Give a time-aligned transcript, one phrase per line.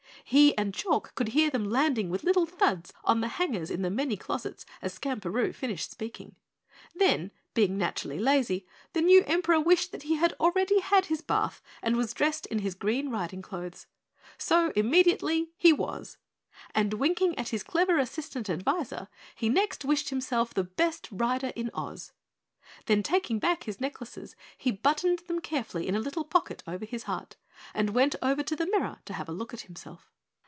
[0.23, 3.89] He and Chalk could hear them landing with little thuds on the hangers in the
[3.89, 6.37] many closets as Skamperoo finished speaking.
[6.95, 11.61] Then, being naturally lazy, the new Emperor wished that he had already had his bath
[11.81, 13.87] and was dressed in his green riding clothes.
[14.37, 16.17] So, immediately he was,
[16.73, 21.69] and winking at his clever assistant adviser, he next wished himself the best rider in
[21.73, 22.13] Oz.
[22.85, 27.03] Then, taking back his necklaces, he buttoned them carefully in a little pocket over his
[27.03, 27.35] heart
[27.73, 30.09] and went over to the mirror to have a look at himself.